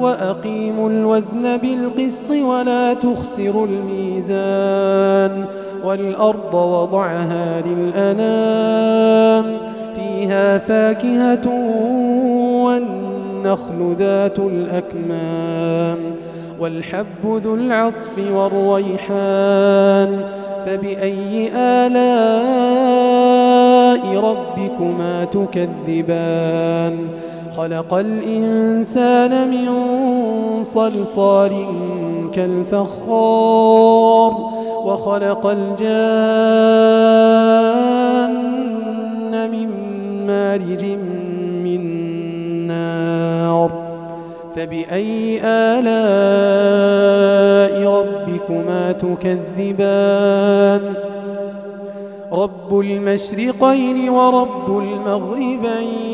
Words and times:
وأقيموا 0.00 0.90
الوزن 0.90 1.56
بالقسط 1.56 2.30
ولا 2.30 2.94
تخسروا 2.94 3.66
الميزان 3.66 5.44
والأرض 5.84 6.54
وضعها 6.54 7.60
للأنام 7.60 9.46
فيها 9.94 10.58
فاكهة 10.58 11.48
والنخل 12.64 13.94
ذات 13.98 14.38
الأكمام 14.38 15.98
والحب 16.60 17.24
ذو 17.24 17.54
العصف 17.54 18.18
والريحان 18.32 20.20
فبأي 20.66 21.50
آلاء 21.56 23.04
ربكما 24.18 25.24
تكذبان 25.24 27.08
خلق 27.56 27.94
الإنسان 27.94 29.50
من 29.50 29.68
صلصال 30.62 31.52
كالفخار 32.34 34.32
وخلق 34.84 35.46
الجان 35.46 35.90
من 39.50 39.68
مارج 40.26 40.84
من 41.64 41.82
نار 42.66 43.70
فبأي 44.56 45.40
آلاء 45.44 46.64
ربكما 47.90 48.92
تكذبان؟ 48.92 50.94
رب 52.32 52.80
المشرقين 52.80 54.08
ورب 54.08 54.78
المغربين 54.78 56.13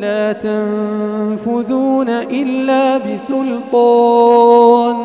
لا 0.00 0.32
تنفذون 0.32 2.08
إلا 2.08 2.98
بسلطان. 2.98 4.96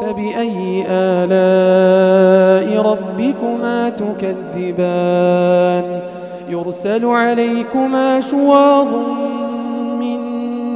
فبأي 0.00 0.84
آلاء 0.90 2.82
ربكما 2.82 3.88
تكذبان؟ 3.88 6.00
يرسل 6.48 7.04
عليكما 7.04 8.20
شواظ 8.20 8.88
من 10.00 10.20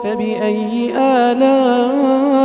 فبأي 0.04 0.92
آلاء 0.98 2.44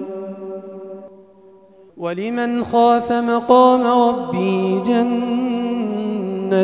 ولمن 2.01 2.63
خاف 2.63 3.11
مقام 3.11 3.83
ربه 3.83 4.83
جنتان 4.85 6.61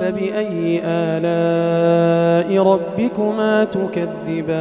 فبأي 0.00 0.80
آلاء 0.84 2.62
ربكما 2.62 3.64
تكذبان؟ 3.64 4.60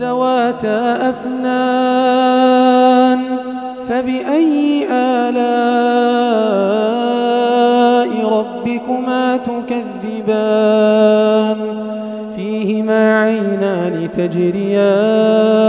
ذواتا 0.00 1.10
أفنان 1.10 2.58
فبأي 3.88 4.86
آلاء 4.90 5.38
ربكما 8.28 9.36
تكذبان؟ 9.36 9.88
فيهما 12.36 13.22
عينان 13.22 14.10
تجريان 14.10 15.68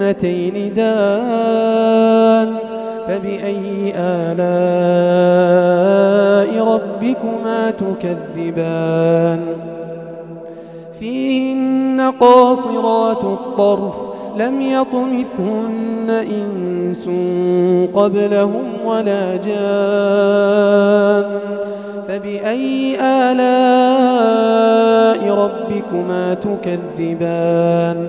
الجنتين 0.00 0.74
دان 0.74 2.54
فبأي 3.06 3.92
آلاء 3.96 4.34
ربكما 6.64 7.70
تكذبان؟ 7.70 9.40
فيهن 11.00 12.12
قاصرات 12.20 13.24
الطرف 13.24 13.96
لم 14.36 14.60
يطمثهن 14.60 16.10
إنس 16.10 17.08
قبلهم 17.94 18.64
ولا 18.84 19.36
جان. 19.36 21.24
فبأي 22.08 22.96
آلاء 23.00 24.24
ربكما 25.34 26.34
تكذبان؟ 26.34 28.08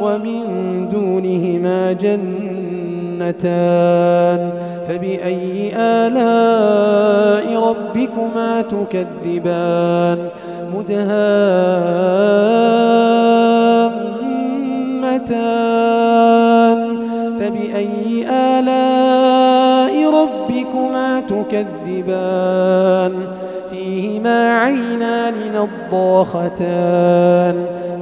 ومن 0.00 0.88
دونهما 0.88 1.92
جنتان 1.92 3.40
فبأي 4.88 5.72
آلاء 5.76 7.46
ربكما 7.68 8.62
تكذبان 8.62 10.28
مدهامتان 15.50 16.80
فبأي 17.38 18.26
آلاء 18.30 20.10
ربكما 20.14 21.20
تكذبان 21.20 23.12
فيهما 23.70 24.58
عينان 24.58 25.34
نضاختان 25.90 27.56